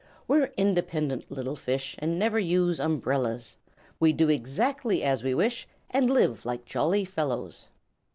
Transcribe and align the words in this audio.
"We're 0.27 0.49
independent 0.57 1.29
little 1.29 1.55
fish 1.55 1.93
And 1.99 2.17
never 2.17 2.39
use 2.39 2.79
umbrellas. 2.79 3.57
We 3.99 4.13
do 4.13 4.29
exactly 4.29 5.03
as 5.03 5.21
we 5.23 5.35
wish 5.35 5.67
And 5.91 6.09
live 6.09 6.43
like 6.43 6.65
jolly 6.65 7.05
fellows." 7.05 7.67